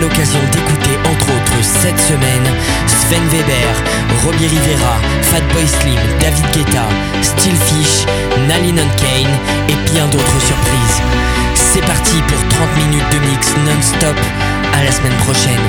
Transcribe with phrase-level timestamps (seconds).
[0.00, 2.46] l'occasion d'écouter entre autres cette semaine
[2.86, 3.74] Sven Weber,
[4.24, 6.88] Robbie Rivera, Fatboy Slim, David Guetta,
[7.22, 8.06] Stillfish,
[8.48, 9.34] Nalin Kane
[9.68, 11.02] et bien d'autres surprises.
[11.54, 14.16] C'est parti pour 30 minutes de mix non-stop.
[14.72, 15.60] À la semaine prochaine.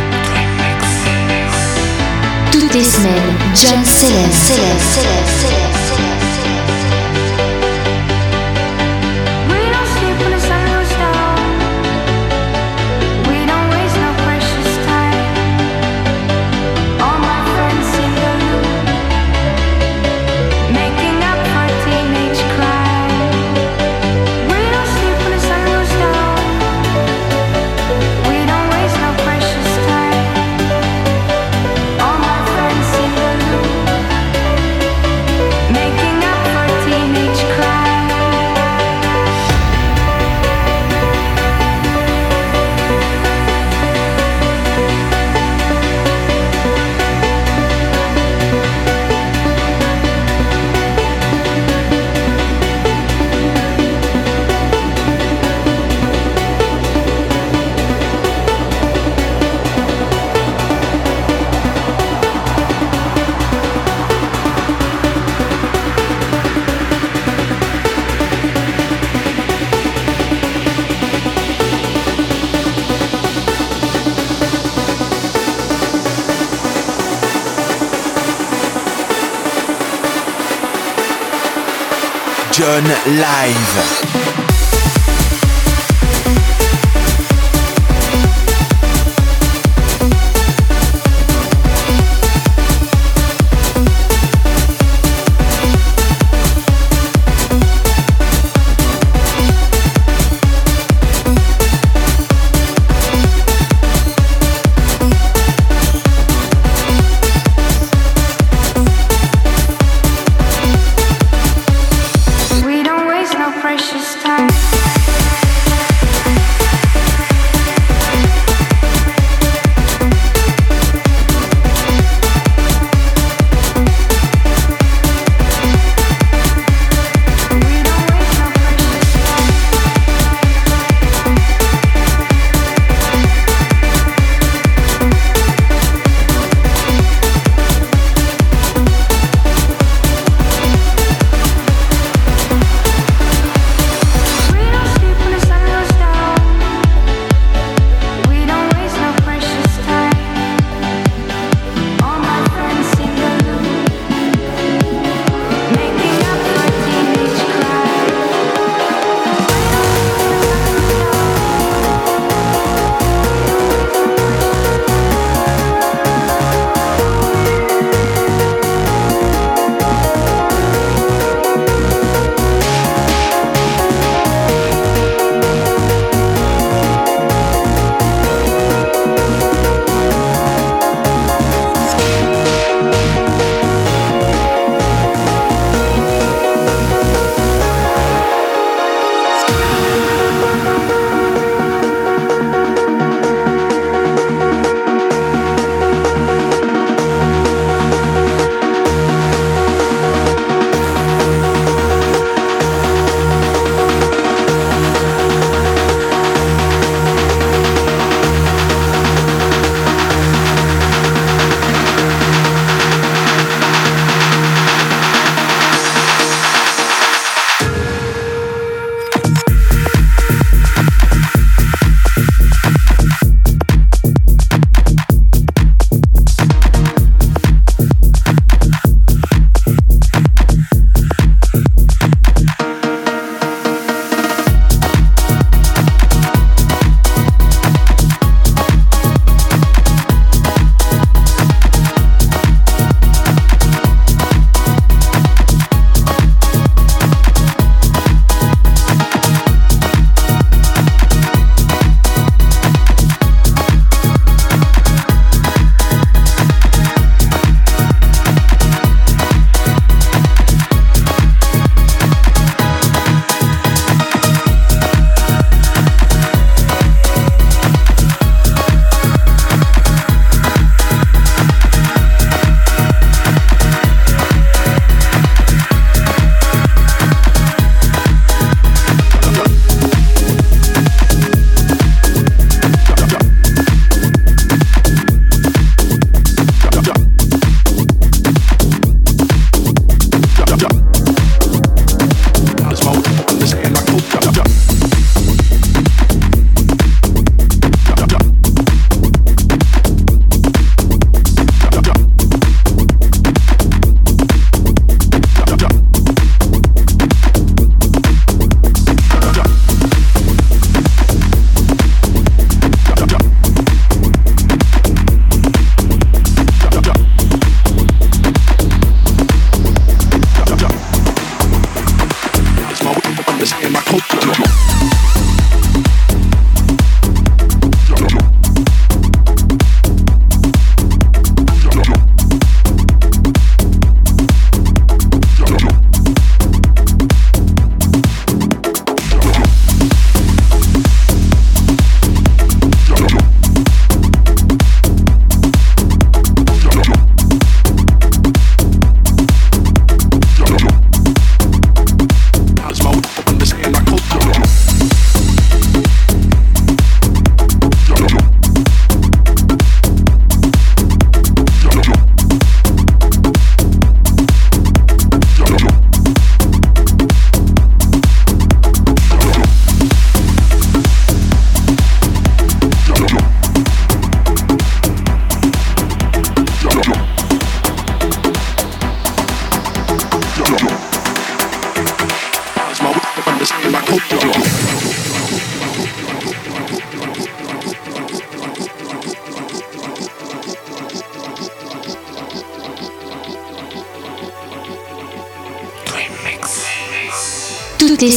[82.84, 84.01] Live.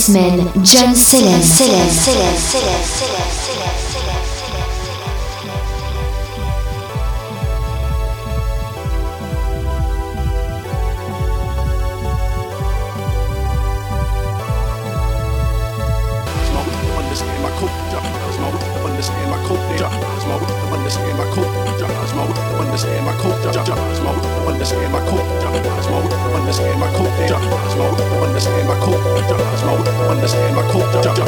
[0.06, 1.40] Des semaines, John Célène.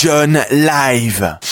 [0.00, 1.49] John Live.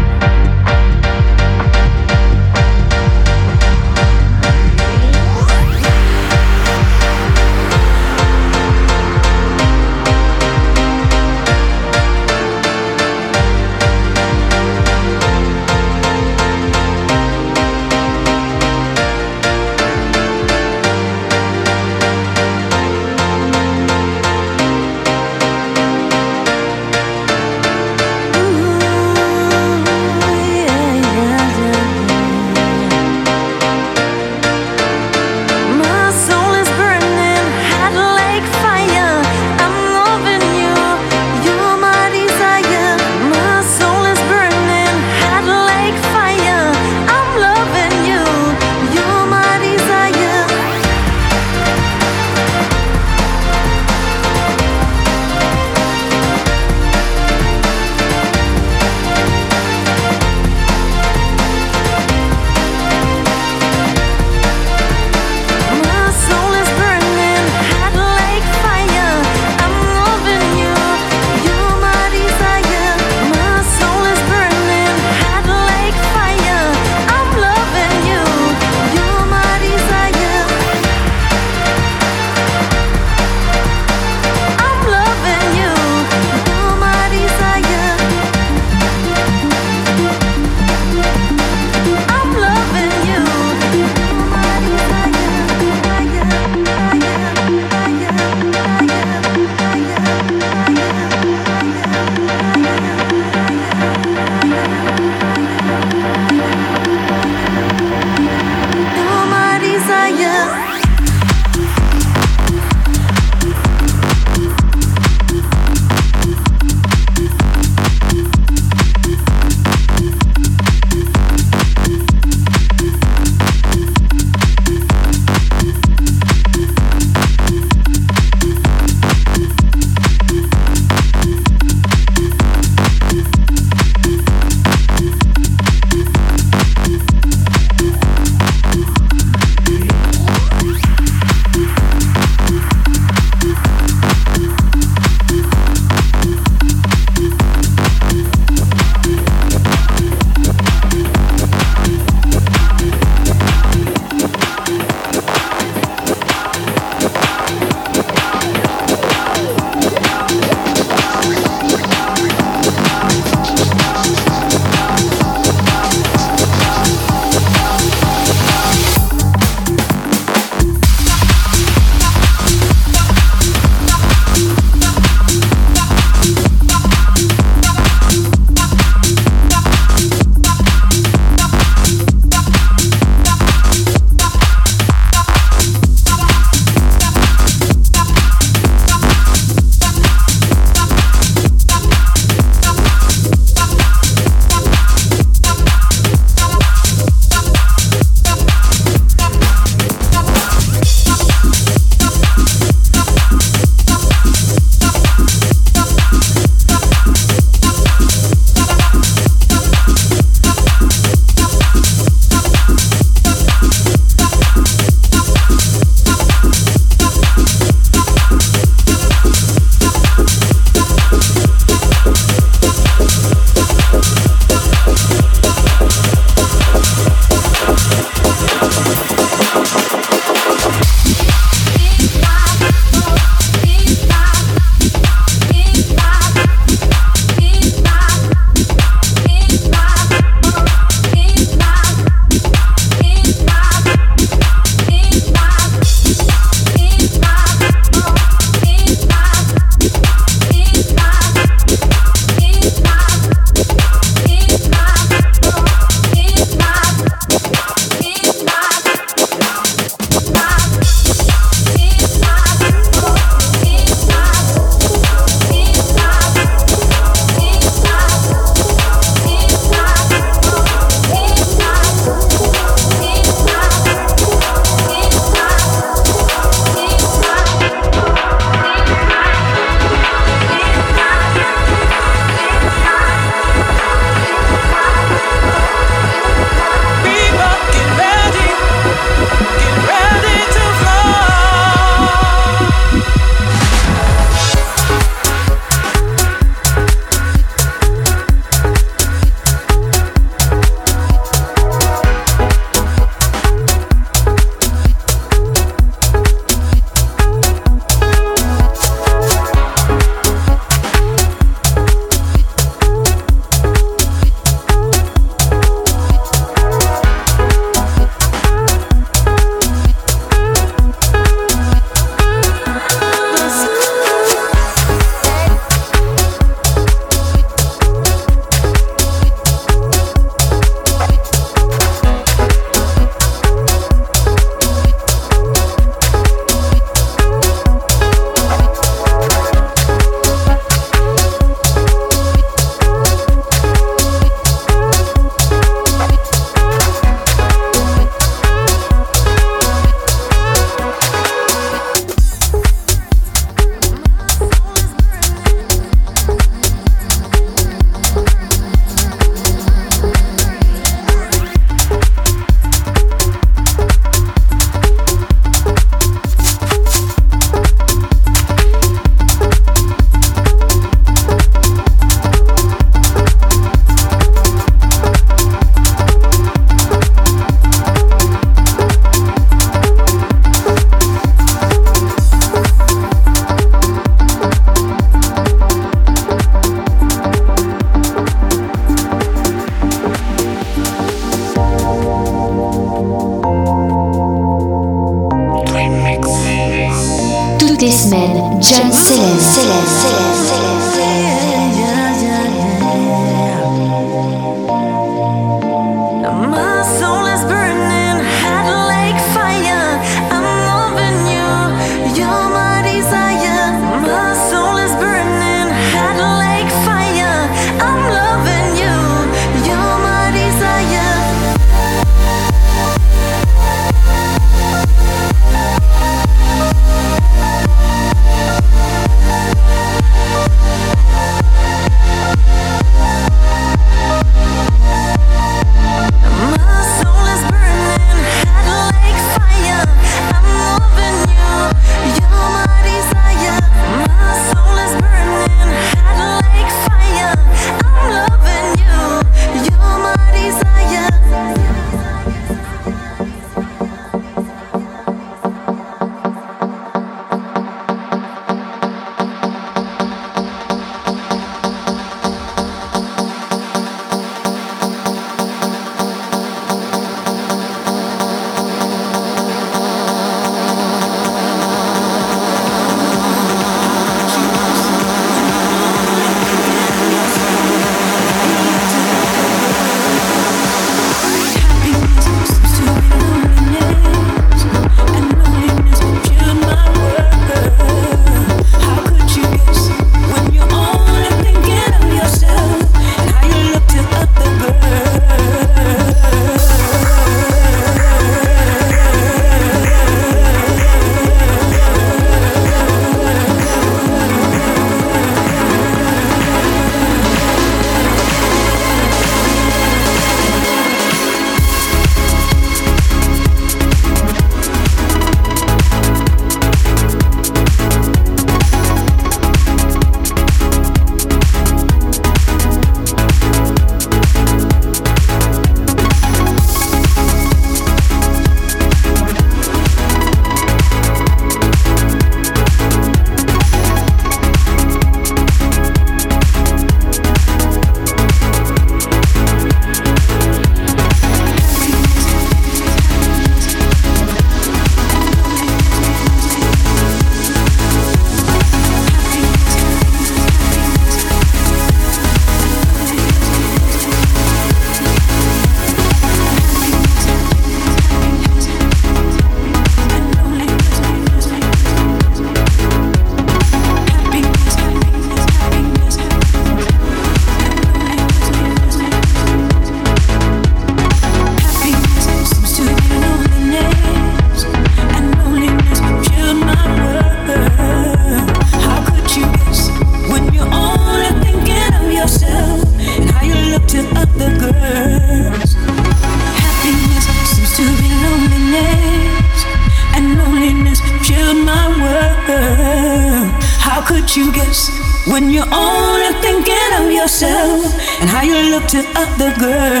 [599.37, 600.00] the girl.